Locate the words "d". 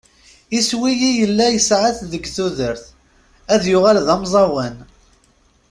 4.07-4.09